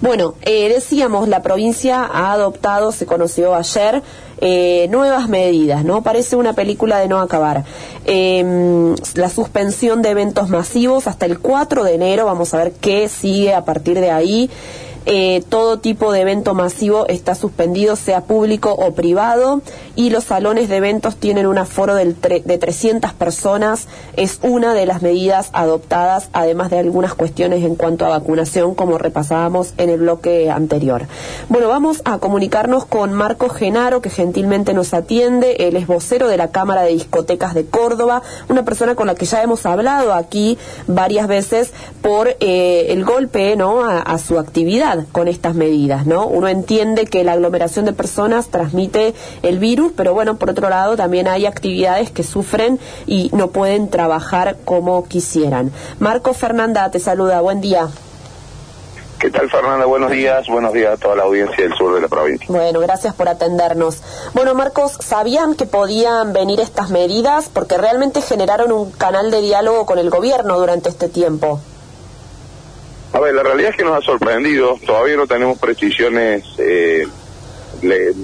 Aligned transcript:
Bueno, 0.00 0.34
eh, 0.42 0.70
decíamos, 0.70 1.28
la 1.28 1.42
provincia 1.42 2.08
ha 2.10 2.32
adoptado, 2.32 2.90
se 2.90 3.04
conoció 3.04 3.54
ayer, 3.54 4.02
eh, 4.40 4.88
nuevas 4.90 5.28
medidas, 5.28 5.84
¿no? 5.84 6.02
Parece 6.02 6.36
una 6.36 6.54
película 6.54 6.98
de 6.98 7.06
no 7.06 7.20
acabar. 7.20 7.64
Em, 8.06 8.94
la 9.14 9.28
suspensión 9.28 10.00
de 10.00 10.08
eventos 10.08 10.48
masivos 10.48 11.06
hasta 11.06 11.26
el 11.26 11.38
4 11.38 11.84
de 11.84 11.94
enero, 11.94 12.24
vamos 12.24 12.54
a 12.54 12.58
ver 12.58 12.72
qué 12.72 13.10
sigue 13.10 13.52
a 13.52 13.66
partir 13.66 14.00
de 14.00 14.10
ahí. 14.10 14.50
Eh, 15.06 15.42
todo 15.48 15.78
tipo 15.78 16.12
de 16.12 16.20
evento 16.20 16.54
masivo 16.54 17.06
está 17.08 17.34
suspendido, 17.34 17.96
sea 17.96 18.20
público 18.22 18.72
o 18.72 18.92
privado, 18.92 19.62
y 19.96 20.10
los 20.10 20.24
salones 20.24 20.68
de 20.68 20.76
eventos 20.76 21.16
tienen 21.16 21.46
un 21.46 21.58
aforo 21.58 21.94
del 21.94 22.20
de 22.20 22.58
300 22.58 23.12
personas. 23.14 23.86
Es 24.16 24.38
una 24.42 24.74
de 24.74 24.86
las 24.86 25.02
medidas 25.02 25.50
adoptadas, 25.52 26.28
además 26.32 26.70
de 26.70 26.78
algunas 26.78 27.14
cuestiones 27.14 27.64
en 27.64 27.76
cuanto 27.76 28.04
a 28.04 28.10
vacunación, 28.10 28.74
como 28.74 28.98
repasábamos 28.98 29.72
en 29.78 29.90
el 29.90 30.00
bloque 30.00 30.50
anterior. 30.50 31.06
Bueno, 31.48 31.68
vamos 31.68 32.02
a 32.04 32.18
comunicarnos 32.18 32.84
con 32.84 33.12
Marco 33.12 33.48
Genaro, 33.48 34.02
que 34.02 34.10
gentilmente 34.10 34.74
nos 34.74 34.92
atiende. 34.92 35.56
Él 35.60 35.76
es 35.76 35.86
vocero 35.86 36.28
de 36.28 36.36
la 36.36 36.50
Cámara 36.50 36.82
de 36.82 36.90
Discotecas 36.90 37.54
de 37.54 37.66
Córdoba, 37.66 38.22
una 38.48 38.64
persona 38.64 38.94
con 38.94 39.06
la 39.06 39.14
que 39.14 39.26
ya 39.26 39.42
hemos 39.42 39.64
hablado 39.66 40.12
aquí 40.12 40.58
varias 40.86 41.26
veces 41.26 41.72
por 42.02 42.28
eh, 42.40 42.86
el 42.90 43.04
golpe 43.04 43.56
¿no? 43.56 43.84
a 43.84 44.18
su 44.18 44.38
actividad 44.38 44.89
con 45.12 45.28
estas 45.28 45.54
medidas, 45.54 46.06
¿no? 46.06 46.26
Uno 46.26 46.48
entiende 46.48 47.06
que 47.06 47.24
la 47.24 47.32
aglomeración 47.32 47.84
de 47.84 47.92
personas 47.92 48.48
transmite 48.48 49.14
el 49.42 49.58
virus, 49.58 49.92
pero 49.96 50.14
bueno, 50.14 50.36
por 50.36 50.50
otro 50.50 50.68
lado 50.68 50.96
también 50.96 51.28
hay 51.28 51.46
actividades 51.46 52.10
que 52.10 52.22
sufren 52.22 52.78
y 53.06 53.30
no 53.32 53.48
pueden 53.48 53.88
trabajar 53.88 54.56
como 54.64 55.04
quisieran. 55.06 55.72
Marco 55.98 56.34
Fernanda 56.34 56.90
te 56.90 57.00
saluda, 57.00 57.40
buen 57.40 57.60
día. 57.60 57.88
¿Qué 59.20 59.30
tal, 59.30 59.50
Fernanda? 59.50 59.84
Buenos 59.84 60.10
días. 60.10 60.46
Buenos 60.48 60.72
días 60.72 60.94
a 60.94 60.96
toda 60.96 61.14
la 61.14 61.24
audiencia 61.24 61.62
del 61.62 61.74
sur 61.74 61.94
de 61.94 62.00
la 62.00 62.08
provincia. 62.08 62.46
Bueno, 62.48 62.80
gracias 62.80 63.14
por 63.14 63.28
atendernos. 63.28 64.00
Bueno, 64.32 64.54
Marcos, 64.54 64.96
¿sabían 64.98 65.56
que 65.56 65.66
podían 65.66 66.32
venir 66.32 66.58
estas 66.58 66.88
medidas? 66.88 67.50
Porque 67.52 67.76
realmente 67.76 68.22
generaron 68.22 68.72
un 68.72 68.90
canal 68.92 69.30
de 69.30 69.42
diálogo 69.42 69.84
con 69.84 69.98
el 69.98 70.08
gobierno 70.08 70.58
durante 70.58 70.88
este 70.88 71.10
tiempo. 71.10 71.60
A 73.12 73.18
ver, 73.18 73.34
la 73.34 73.42
realidad 73.42 73.70
es 73.70 73.76
que 73.76 73.84
nos 73.84 73.96
ha 73.96 74.00
sorprendido, 74.00 74.78
todavía 74.86 75.16
no 75.16 75.26
tenemos 75.26 75.58
precisiones, 75.58 76.44
eh, 76.58 77.06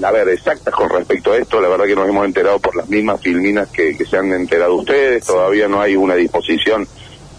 a 0.03 0.11
ver, 0.12 0.28
exactas 0.28 0.73
con 0.75 0.89
respecto 0.89 1.33
a 1.33 1.39
esto, 1.39 1.61
la 1.61 1.69
verdad 1.69 1.87
que 1.87 1.97
nos 1.97 2.09
hemos 2.09 2.25
enterado 2.25 2.61
por 2.61 2.77
las 2.77 2.89
mismas 2.89 3.20
filminas 3.20 3.69
que, 3.69 3.97
se 4.05 4.17
han 4.17 4.33
enterado 4.33 4.77
ustedes, 4.77 5.27
todavía 5.27 5.67
no 5.67 5.81
hay 5.81 5.97
una 5.97 6.15
disposición 6.15 6.87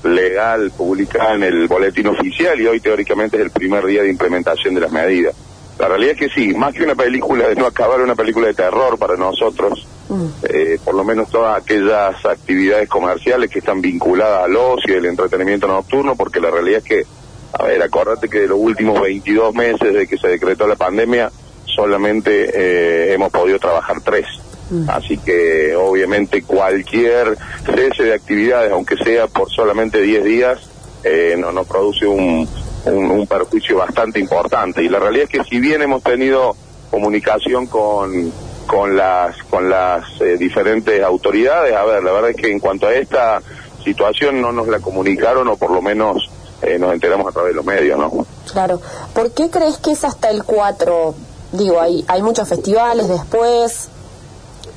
legal 0.03 0.71
publicada 0.75 1.35
en 1.35 1.43
el 1.43 1.67
boletín 1.67 2.07
oficial 2.07 2.59
y 2.59 2.67
hoy 2.67 2.81
teóricamente 2.81 3.37
es 3.37 3.43
el 3.43 3.51
primer 3.51 3.85
día 3.85 4.03
de 4.03 4.09
implementación 4.09 4.75
de 4.75 4.81
las 4.81 4.91
medidas. 4.91 5.33
La 5.79 5.87
realidad 5.87 6.13
es 6.13 6.19
que 6.19 6.29
sí, 6.29 6.53
más 6.53 6.73
que 6.73 6.83
una 6.83 6.95
película 6.95 7.47
de 7.47 7.55
no 7.55 7.65
acabar, 7.65 8.01
una 8.01 8.15
película 8.15 8.47
de 8.47 8.55
terror 8.55 8.97
para 8.97 9.15
nosotros, 9.15 9.87
mm. 10.09 10.25
eh, 10.43 10.79
por 10.83 10.95
lo 10.95 11.03
menos 11.03 11.29
todas 11.29 11.61
aquellas 11.61 12.25
actividades 12.25 12.89
comerciales 12.89 13.49
que 13.49 13.59
están 13.59 13.79
vinculadas 13.79 14.45
al 14.45 14.55
ocio 14.55 14.95
y 14.95 14.97
el 14.97 15.05
entretenimiento 15.05 15.67
nocturno, 15.67 16.15
porque 16.15 16.41
la 16.41 16.51
realidad 16.51 16.79
es 16.79 16.83
que 16.83 17.16
a 17.53 17.63
ver, 17.63 17.81
acordate 17.81 18.29
que 18.29 18.41
de 18.41 18.47
los 18.47 18.59
últimos 18.59 19.01
22 19.01 19.53
meses 19.53 19.93
de 19.93 20.07
que 20.07 20.17
se 20.17 20.27
decretó 20.27 20.67
la 20.67 20.75
pandemia, 20.75 21.31
solamente 21.65 22.49
eh, 22.53 23.13
hemos 23.13 23.31
podido 23.31 23.59
trabajar 23.59 24.01
tres. 24.01 24.25
Mm. 24.69 24.89
Así 24.89 25.17
que 25.17 25.75
obviamente 25.75 26.41
cualquier 26.43 27.37
cese 27.65 28.03
de 28.03 28.13
actividades, 28.13 28.71
aunque 28.71 28.97
sea 28.97 29.27
por 29.27 29.49
solamente 29.49 30.01
10 30.01 30.23
días, 30.23 30.69
eh, 31.03 31.35
no, 31.37 31.51
nos 31.51 31.67
produce 31.67 32.05
un, 32.05 32.47
un, 32.85 33.27
perjuicio 33.27 33.77
bastante 33.77 34.19
importante. 34.19 34.83
Y 34.83 34.89
la 34.89 34.99
realidad 34.99 35.25
es 35.25 35.29
que 35.29 35.43
si 35.49 35.59
bien 35.59 35.81
hemos 35.81 36.03
tenido 36.03 36.55
comunicación 36.89 37.67
con, 37.67 38.31
con 38.65 38.95
las, 38.97 39.37
con 39.43 39.69
las 39.69 40.03
eh, 40.21 40.37
diferentes 40.37 41.01
autoridades, 41.01 41.73
a 41.73 41.85
ver, 41.85 42.03
la 42.03 42.11
verdad 42.11 42.31
es 42.31 42.35
que 42.35 42.51
en 42.51 42.59
cuanto 42.59 42.87
a 42.87 42.93
esta 42.93 43.41
situación 43.83 44.41
no 44.41 44.51
nos 44.51 44.67
la 44.67 44.79
comunicaron 44.79 45.47
o 45.47 45.55
por 45.55 45.71
lo 45.71 45.81
menos 45.81 46.29
eh, 46.61 46.79
nos 46.79 46.93
enteramos 46.93 47.27
a 47.27 47.31
través 47.31 47.51
de 47.51 47.55
los 47.55 47.65
medios, 47.65 47.99
¿no? 47.99 48.25
Claro. 48.51 48.81
¿Por 49.13 49.31
qué 49.31 49.49
crees 49.49 49.77
que 49.77 49.91
es 49.91 50.03
hasta 50.03 50.29
el 50.29 50.43
4? 50.43 51.13
Digo, 51.51 51.79
hay, 51.79 52.03
hay 52.07 52.21
muchos 52.21 52.47
festivales 52.47 53.07
después. 53.07 53.89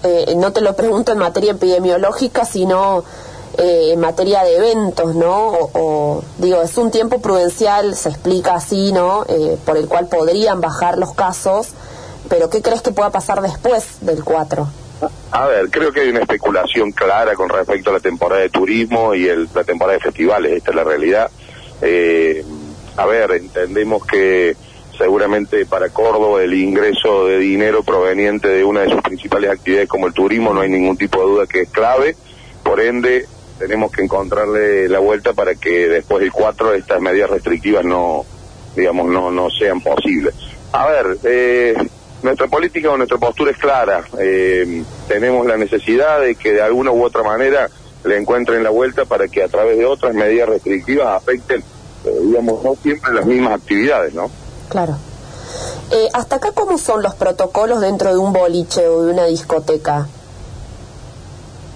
Eh, 0.03 0.35
no 0.37 0.53
te 0.53 0.61
lo 0.61 0.75
pregunto 0.77 1.13
en 1.13 1.19
materia 1.19 1.53
epidemiológica, 1.53 2.45
sino 2.45 3.05
eh, 3.59 3.91
en 3.93 4.01
materia 4.01 4.43
de 4.43 4.57
eventos, 4.57 5.15
¿no? 5.15 5.53
O, 5.73 6.23
digo, 6.39 6.63
es 6.63 6.77
un 6.77 6.91
tiempo 6.91 7.21
prudencial, 7.21 7.95
se 7.97 8.11
explica 8.11 8.55
así, 8.55 8.93
¿no? 8.93 9.25
por 9.65 9.77
el 9.77 9.89
cual 9.89 10.07
podrían 10.07 10.61
bajar 10.61 10.99
los 10.99 11.13
casos, 11.15 11.69
pero 12.29 12.49
¿qué 12.49 12.63
crees 12.63 12.83
que 12.83 12.93
pueda 12.93 13.11
pasar 13.11 13.43
después 13.43 13.85
del 14.01 14.23
4? 14.25 14.69
A 15.31 15.47
ver, 15.47 15.71
creo 15.71 15.93
que 15.93 16.01
hay 16.01 16.11
una 16.11 16.21
especulación 16.21 16.93
clara 16.93 17.35
con 17.35 17.49
respecto 17.49 17.91
a 17.91 17.95
la 17.95 18.01
temporada 18.01 18.43
de 18.43 18.51
turismo 18.51 19.15
y 19.15 19.29
el, 19.29 19.49
la 19.55 19.65
temporada 19.65 19.95
de 19.95 20.05
festivales, 20.05 20.53
esta 20.53 20.71
es 20.71 20.77
la 20.77 20.85
realidad. 20.85 21.31
Eh, 21.83 22.45
a 22.97 23.07
ver, 23.07 23.31
entendemos 23.33 24.05
que 24.07 24.57
seguramente 24.99 25.65
para 25.65 25.89
Córdoba 25.89 26.43
el 26.43 26.53
ingreso 26.53 27.27
de 27.27 27.39
dinero 27.39 27.83
proveniente 27.83 28.49
de 28.49 28.65
una 28.65 28.81
de 28.81 28.91
sus 28.91 29.01
principales 29.01 29.51
actividades 29.51 29.89
como 29.89 30.07
el 30.07 30.13
turismo 30.13 30.53
no 30.53 30.61
hay 30.61 30.69
ningún 30.69 30.99
tipo 30.99 31.21
de 31.21 31.25
duda 31.25 31.47
que 31.47 31.63
es 31.63 31.71
clave, 31.71 32.17
por 32.63 32.81
ende 32.81 33.27
tenemos 33.59 33.93
que 33.93 34.03
encontrarle 34.03 34.89
la 34.89 34.99
vuelta 34.99 35.33
para 35.33 35.55
que 35.55 35.89
después 35.89 36.21
del 36.21 36.33
4 36.33 36.75
estas 36.75 37.01
medidas 37.01 37.31
restrictivas 37.31 37.85
no, 37.85 38.25
digamos, 38.77 39.09
no, 39.09 39.31
no 39.31 39.49
sean 39.51 39.81
posibles. 39.81 40.35
A 40.73 40.87
ver, 40.87 41.19
eh, 41.25 41.75
nuestra 42.23 42.49
política 42.49 42.91
o 42.91 42.97
nuestra 42.97 43.19
postura 43.19 43.51
es 43.51 43.59
clara, 43.59 44.05
eh, 44.19 44.83
tenemos 45.09 45.47
la 45.47 45.57
necesidad 45.57 46.21
de 46.21 46.35
que 46.35 46.53
de 46.53 46.63
alguna 46.63 46.91
u 46.91 47.03
otra 47.03 47.23
manera 47.23 47.69
le 48.05 48.17
encuentren 48.17 48.63
la 48.63 48.71
vuelta 48.71 49.05
para 49.05 49.29
que 49.29 49.43
a 49.43 49.49
través 49.49 49.79
de 49.79 49.85
otras 49.85 50.15
medidas 50.15 50.49
restrictivas 50.49 51.09
afecten, 51.17 51.63
eh, 52.05 52.19
digamos, 52.23 52.63
no 52.63 52.75
siempre 52.83 53.13
las 53.13 53.27
mismas 53.27 53.61
actividades, 53.61 54.15
¿no? 54.15 54.31
Claro. 54.69 54.97
Eh, 55.91 56.09
¿Hasta 56.15 56.37
acá 56.37 56.53
cómo 56.53 56.79
son 56.79 57.03
los 57.03 57.15
protocolos 57.15 57.81
dentro 57.81 58.11
de 58.11 58.17
un 58.17 58.33
boliche 58.33 58.87
o 58.87 59.05
de 59.05 59.13
una 59.13 59.25
discoteca? 59.27 60.07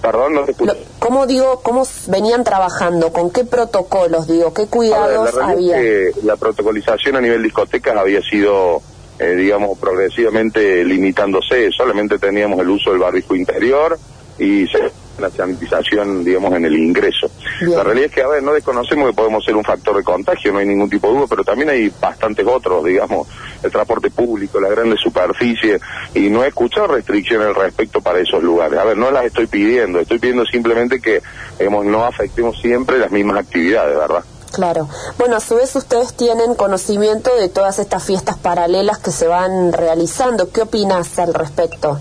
Perdón, 0.01 0.33
no 0.35 0.43
te 0.43 0.53
¿Cómo 0.99 1.27
digo, 1.27 1.61
cómo 1.61 1.85
venían 2.07 2.43
trabajando? 2.43 3.11
¿Con 3.11 3.31
qué 3.31 3.43
protocolos, 3.43 4.27
digo? 4.27 4.53
¿Qué 4.53 4.67
cuidados 4.67 5.35
había? 5.35 5.77
la 6.23 6.35
protocolización 6.35 7.15
a 7.15 7.21
nivel 7.21 7.43
discotecas 7.43 7.95
había 7.97 8.21
sido, 8.21 8.81
eh, 9.19 9.35
digamos, 9.35 9.77
progresivamente 9.77 10.83
limitándose. 10.83 11.69
Solamente 11.71 12.17
teníamos 12.17 12.59
el 12.59 12.69
uso 12.69 12.91
del 12.91 12.99
barbijo 12.99 13.35
interior 13.35 13.97
y 14.37 14.67
se 14.67 14.91
la 15.17 15.29
sanitización, 15.29 16.23
digamos, 16.23 16.53
en 16.53 16.65
el 16.65 16.77
ingreso. 16.77 17.29
La 17.61 17.83
realidad 17.83 18.07
es 18.07 18.11
que, 18.11 18.21
a 18.21 18.27
ver, 18.27 18.43
no 18.43 18.53
desconocemos 18.53 19.09
que 19.09 19.15
podemos 19.15 19.43
ser 19.43 19.55
un 19.55 19.63
factor 19.63 19.97
de 19.97 20.03
contagio, 20.03 20.51
no 20.51 20.59
hay 20.59 20.65
ningún 20.65 20.89
tipo 20.89 21.07
de 21.07 21.15
duda, 21.15 21.25
pero 21.29 21.43
también 21.43 21.69
hay 21.69 21.91
bastantes 21.99 22.45
otros, 22.45 22.83
digamos, 22.83 23.27
el 23.63 23.71
transporte 23.71 24.11
público, 24.11 24.59
las 24.59 24.71
grandes 24.71 24.99
superficies, 24.99 25.81
y 26.13 26.29
no 26.29 26.43
he 26.43 26.47
escuchado 26.47 26.87
restricciones 26.87 27.47
al 27.47 27.55
respecto 27.55 28.01
para 28.01 28.19
esos 28.19 28.43
lugares. 28.43 28.79
A 28.79 28.83
ver, 28.83 28.97
no 28.97 29.11
las 29.11 29.25
estoy 29.25 29.47
pidiendo, 29.47 29.99
estoy 29.99 30.19
pidiendo 30.19 30.45
simplemente 30.45 30.99
que, 30.99 31.21
digamos, 31.57 31.85
no 31.85 32.05
afectemos 32.05 32.59
siempre 32.59 32.97
las 32.97 33.11
mismas 33.11 33.37
actividades, 33.37 33.97
¿verdad? 33.97 34.23
Claro. 34.51 34.87
Bueno, 35.17 35.35
a 35.35 35.39
su 35.41 35.55
vez 35.55 35.75
ustedes 35.75 36.13
tienen 36.13 36.55
conocimiento 36.55 37.35
de 37.35 37.49
todas 37.49 37.77
estas 37.77 38.03
fiestas 38.03 38.37
paralelas 38.37 38.99
que 38.99 39.11
se 39.11 39.27
van 39.27 39.73
realizando. 39.73 40.49
¿Qué 40.49 40.61
opinas 40.61 41.19
al 41.19 41.33
respecto? 41.33 41.99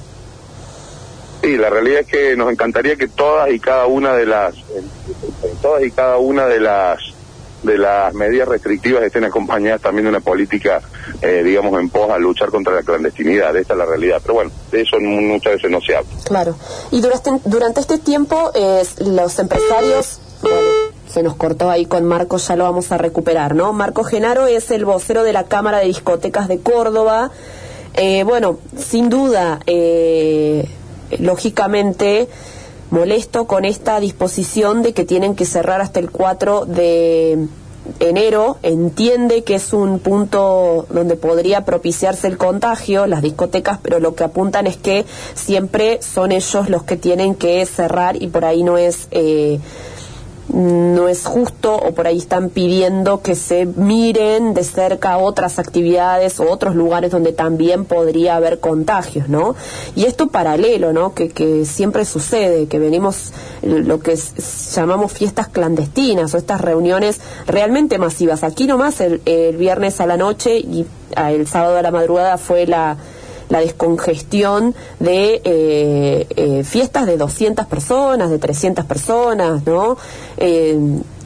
Sí, 1.44 1.59
la 1.59 1.69
realidad 1.69 2.00
es 2.00 2.06
que 2.06 2.37
nos 2.37 2.50
encantaría 2.50 2.97
que 2.97 3.06
todas 3.06 3.50
y 3.50 3.60
cada 3.60 3.87
una 3.87 4.15
de 4.15 4.25
las 4.25 4.55
todas 5.60 5.84
y 5.84 5.91
cada 5.91 6.16
una 6.16 6.47
de 6.47 6.59
las 6.59 6.99
de 7.62 7.77
las 7.77 8.15
medidas 8.15 8.49
restrictivas 8.49 9.03
estén 9.03 9.25
acompañadas 9.25 9.82
también 9.82 10.05
de 10.05 10.10
una 10.10 10.21
política, 10.21 10.81
eh, 11.21 11.43
digamos, 11.43 11.79
en 11.81 11.91
pos 11.91 12.11
a 12.11 12.19
luchar 12.19 12.50
contra 12.50 12.75
la 12.75 12.82
clandestinidad. 12.82 13.56
Esta 13.56 13.75
es 13.75 13.79
la 13.79 13.85
realidad. 13.85 14.20
Pero 14.23 14.35
bueno, 14.35 14.50
de 14.70 14.82
eso 14.82 14.99
muchas 15.00 15.55
veces 15.55 15.70
no 15.70 15.81
se 15.81 15.96
habla. 15.96 16.11
Claro. 16.25 16.56
Y 16.91 17.00
durante, 17.00 17.31
durante 17.44 17.81
este 17.81 17.99
tiempo, 17.99 18.50
eh, 18.55 18.82
los 19.00 19.38
empresarios. 19.38 20.20
se 21.11 21.23
nos 21.23 21.37
cortó 21.37 21.70
ahí 21.70 21.87
con 21.87 22.05
Marco, 22.05 22.38
ya 22.38 22.56
lo 22.56 22.64
vamos 22.64 22.90
a 22.90 22.99
recuperar, 22.99 23.55
¿no? 23.55 23.73
Marco 23.73 24.02
Genaro 24.02 24.47
es 24.47 24.70
el 24.70 24.85
vocero 24.85 25.23
de 25.23 25.32
la 25.32 25.44
Cámara 25.44 25.79
de 25.79 25.87
Discotecas 25.87 26.49
de 26.49 26.58
Córdoba. 26.61 27.31
Eh, 27.94 28.25
bueno, 28.25 28.58
sin 28.76 29.08
duda, 29.08 29.61
eh, 29.67 30.69
lógicamente 31.19 32.28
molesto 32.90 33.46
con 33.46 33.64
esta 33.64 33.99
disposición 34.00 34.82
de 34.82 34.93
que 34.93 35.05
tienen 35.05 35.34
que 35.34 35.46
cerrar 35.46 35.81
hasta 35.81 36.00
el 36.00 36.11
4 36.11 36.64
de 36.66 37.49
enero, 38.00 38.58
entiende 38.62 39.44
que 39.44 39.56
es 39.56 39.72
un 39.72 39.99
punto 39.99 40.87
donde 40.90 41.16
podría 41.16 41.64
propiciarse 41.64 42.28
el 42.28 42.38
contagio, 42.38 43.06
las 43.06 43.22
discotecas, 43.22 43.78
pero 43.82 44.00
lo 44.00 44.14
que 44.14 44.25
apuntan 44.25 44.66
es 44.66 44.76
que 44.76 45.05
siempre 45.34 46.00
son 46.02 46.32
ellos 46.32 46.69
los 46.70 46.84
que 46.84 46.96
tienen 46.96 47.34
que 47.34 47.64
cerrar 47.66 48.20
y 48.20 48.28
por 48.28 48.44
ahí 48.44 48.62
no 48.62 48.78
es... 48.78 49.08
Eh, 49.11 49.61
no 50.49 51.08
es 51.08 51.25
justo 51.25 51.75
o 51.75 51.93
por 51.93 52.06
ahí 52.06 52.19
están 52.19 52.50
pidiendo 52.50 53.23
que 53.23 53.35
se 53.35 53.67
miren 53.67 54.55
de 54.55 54.62
cerca 54.62 55.17
otras 55.19 55.58
actividades 55.58 56.38
o 56.38 56.50
otros 56.50 56.75
lugares 56.75 57.11
donde 57.11 57.32
también 57.32 57.85
podría 57.85 58.37
haber 58.37 58.61
contagios, 58.61 59.29
¿no? 59.29 59.55
Y 59.96 60.05
esto 60.05 60.29
paralelo, 60.29 60.93
¿no? 60.93 61.14
Que, 61.14 61.29
que 61.29 61.64
siempre 61.64 62.05
sucede, 62.05 62.67
que 62.67 62.79
venimos 62.79 63.32
lo 63.62 64.00
que 64.00 64.19
llamamos 64.75 65.12
fiestas 65.12 65.49
clandestinas 65.49 66.35
o 66.35 66.37
estas 66.37 66.61
reuniones 66.61 67.20
realmente 67.47 67.99
masivas. 67.99 68.44
Aquí 68.44 68.67
nomás 68.67 69.00
el, 69.00 69.23
el 69.25 69.56
viernes 69.56 70.00
a 70.00 70.06
la 70.06 70.17
noche 70.17 70.58
y 70.58 70.87
el 71.17 71.47
sábado 71.47 71.79
a 71.79 71.82
la 71.82 71.90
madrugada 71.90 72.38
fue 72.38 72.67
la 72.67 72.97
la 73.55 73.61
descongestión 73.61 74.75
de 74.99 75.41
eh, 75.45 76.27
eh, 76.35 76.65
fiestas 76.65 77.06
de 77.06 77.17
200 77.17 77.67
personas, 77.67 78.29
de 78.29 78.41
300 78.41 78.85
personas, 78.85 79.65
¿no? 79.65 79.97
Eh, 80.39 80.77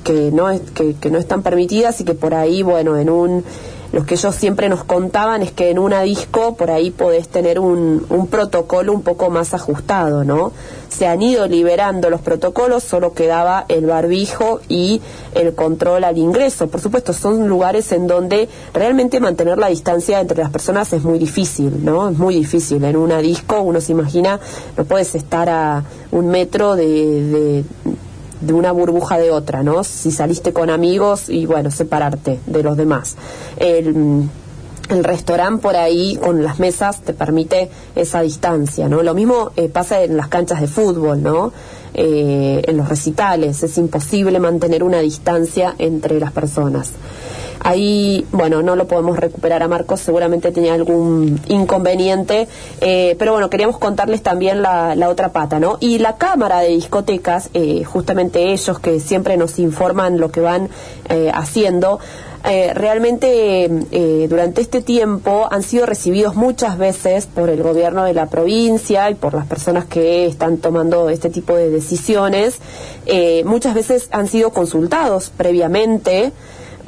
que 0.05 0.31
no, 0.31 0.49
que, 0.75 0.95
que 1.01 1.11
no 1.11 1.19
están 1.19 1.43
permitidas 1.43 2.03
y 2.03 2.05
que 2.05 2.13
por 2.13 2.35
ahí, 2.35 2.63
bueno, 2.63 2.99
en 2.99 3.09
un 3.09 3.45
los 3.93 4.05
que 4.05 4.14
ellos 4.14 4.35
siempre 4.35 4.69
nos 4.69 4.85
contaban 4.85 5.43
es 5.43 5.52
que 5.52 5.70
en 5.70 5.79
una 5.79 6.02
disco 6.02 6.56
por 6.56 6.70
ahí 6.70 6.90
podés 6.90 7.29
tener 7.29 7.58
un, 7.58 8.05
un, 8.11 8.26
protocolo 8.26 8.93
un 8.93 9.02
poco 9.02 9.31
más 9.31 9.55
ajustado, 9.55 10.25
¿no? 10.25 10.52
Se 10.88 11.06
han 11.06 11.23
ido 11.23 11.46
liberando 11.46 12.11
los 12.11 12.20
protocolos, 12.20 12.82
solo 12.82 13.12
quedaba 13.12 13.64
el 13.69 13.87
barbijo 13.87 14.61
y 14.69 15.00
el 15.35 15.55
control 15.55 16.05
al 16.05 16.19
ingreso. 16.19 16.69
Por 16.69 16.81
supuesto, 16.81 17.12
son 17.12 17.49
lugares 17.49 17.93
en 17.93 18.06
donde 18.06 18.49
realmente 18.75 19.20
mantener 19.20 19.58
la 19.58 19.69
distancia 19.69 20.20
entre 20.20 20.38
las 20.38 20.50
personas 20.50 20.93
es 20.93 21.05
muy 21.05 21.19
difícil, 21.19 21.85
¿no? 21.85 22.08
Es 22.08 22.19
muy 22.19 22.35
difícil. 22.35 22.85
En 22.85 22.96
una 22.96 23.19
disco 23.19 23.61
uno 23.61 23.81
se 23.81 23.93
imagina, 23.93 24.40
no 24.76 24.85
puedes 24.85 25.14
estar 25.14 25.49
a 25.49 25.85
un 26.11 26.29
metro 26.29 26.76
de, 26.76 26.85
de 26.85 27.64
de 28.40 28.52
una 28.52 28.73
burbuja 28.73 29.19
de 29.19 29.31
otra, 29.31 29.62
¿no? 29.62 29.85
Si 29.85 30.11
saliste 30.11 30.52
con 30.52 30.70
amigos 30.70 31.29
y 31.29 31.46
bueno, 31.46 31.70
separarte 31.70 32.38
de 32.46 32.62
los 32.62 32.76
demás. 32.76 33.17
El, 33.56 34.29
el 34.88 35.05
restaurante 35.05 35.62
por 35.62 35.76
ahí 35.76 36.17
con 36.17 36.43
las 36.43 36.58
mesas 36.58 37.00
te 37.02 37.12
permite 37.12 37.70
esa 37.94 38.23
distancia, 38.23 38.88
¿no? 38.88 39.02
Lo 39.02 39.14
mismo 39.14 39.50
eh, 39.56 39.69
pasa 39.69 40.02
en 40.02 40.17
las 40.17 40.29
canchas 40.29 40.61
de 40.61 40.67
fútbol, 40.67 41.23
¿no? 41.23 41.52
Eh, 41.94 42.62
en 42.67 42.76
los 42.76 42.88
recitales, 42.88 43.62
es 43.62 43.76
imposible 43.79 44.38
mantener 44.38 44.82
una 44.82 45.00
distancia 45.00 45.75
entre 45.79 46.20
las 46.20 46.32
personas. 46.32 46.93
Ahí, 47.61 48.27
bueno, 48.33 48.63
no 48.63 48.77
lo 48.77 48.87
podemos 48.87 49.19
recuperar 49.19 49.63
a 49.63 49.69
Marcos, 49.69 50.01
seguramente 50.01 50.53
tenía 50.53 50.75
algún 50.75 51.41
inconveniente, 51.49 52.49
eh, 52.81 53.17
pero 53.19 53.33
bueno, 53.33 53.51
queríamos 53.51 53.79
contarles 53.79 54.23
también 54.23 54.63
la, 54.63 54.95
otra 55.09 55.31
pata, 55.31 55.59
¿no? 55.59 55.79
Y 55.81 55.99
la 55.99 56.17
Cámara 56.17 56.61
de 56.61 56.69
Discotecas, 56.69 57.51
eh, 57.55 57.85
justamente 57.85 58.53
ellos 58.53 58.79
que 58.79 59.01
siempre 59.01 59.37
nos 59.37 59.59
informan 59.59 60.19
lo 60.19 60.31
que 60.31 60.41
van 60.41 60.69
eh, 61.09 61.31
haciendo, 61.33 61.99
eh, 62.45 62.73
realmente 62.73 63.65
eh, 63.91 64.27
durante 64.31 64.61
este 64.61 64.81
tiempo 64.81 65.49
han 65.51 65.63
sido 65.63 65.87
recibidos 65.87 66.37
muchas 66.37 66.79
veces 66.79 67.27
por 67.27 67.51
el 67.51 67.63
gobierno 67.63 68.05
de 68.05 68.15
la 68.15 68.27
provincia 68.27 69.11
y 69.11 69.17
por 69.17 69.35
las 69.35 69.47
personas 69.47 69.87
que 69.87 70.27
están 70.27 70.59
tomando 70.59 71.11
este 71.11 71.31
tipo 71.31 71.57
de 71.57 71.69
decisiones. 71.69 72.59
Eh, 73.07 73.43
muchas 73.45 73.75
veces 73.75 74.09
han 74.13 74.29
sido 74.29 74.51
consultados 74.51 75.31
previamente. 75.37 76.33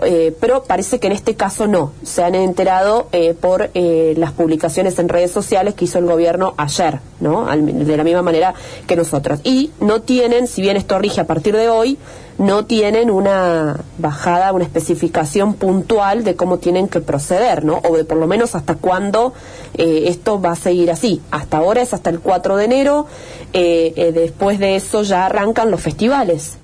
Eh, 0.04 0.34
pero 0.40 0.64
parece 0.64 0.98
que 0.98 1.06
en 1.06 1.12
este 1.12 1.34
caso 1.34 1.66
no. 1.66 1.92
Se 2.02 2.22
han 2.22 2.34
enterado 2.34 3.08
eh, 3.12 3.34
por 3.34 3.70
eh, 3.74 4.14
las 4.16 4.32
publicaciones 4.32 4.98
en 4.98 5.08
redes 5.08 5.30
sociales 5.30 5.74
que 5.74 5.84
hizo 5.84 5.98
el 5.98 6.06
gobierno 6.06 6.54
ayer, 6.56 7.00
¿no? 7.20 7.48
Al, 7.48 7.86
de 7.86 7.96
la 7.96 8.04
misma 8.04 8.22
manera 8.22 8.54
que 8.86 8.96
nosotros. 8.96 9.40
Y 9.44 9.70
no 9.80 10.02
tienen, 10.02 10.46
si 10.46 10.62
bien 10.62 10.76
esto 10.76 10.98
rige 10.98 11.20
a 11.20 11.26
partir 11.26 11.56
de 11.56 11.68
hoy, 11.68 11.98
no 12.38 12.64
tienen 12.64 13.10
una 13.10 13.80
bajada, 13.98 14.52
una 14.52 14.64
especificación 14.64 15.54
puntual 15.54 16.24
de 16.24 16.36
cómo 16.36 16.58
tienen 16.58 16.88
que 16.88 17.00
proceder, 17.00 17.64
¿no? 17.64 17.80
O 17.88 17.96
de 17.96 18.04
por 18.04 18.16
lo 18.16 18.26
menos 18.26 18.54
hasta 18.54 18.76
cuándo 18.76 19.34
esto 19.74 20.40
va 20.40 20.52
a 20.52 20.56
seguir 20.56 20.90
así. 20.90 21.20
Hasta 21.30 21.58
ahora 21.58 21.82
es 21.82 21.92
hasta 21.92 22.08
el 22.08 22.20
4 22.20 22.56
de 22.56 22.64
enero, 22.64 23.06
después 23.52 24.58
de 24.58 24.76
eso 24.76 25.02
ya 25.02 25.26
arrancan 25.26 25.70
los 25.70 25.82
festivales. 25.82 26.56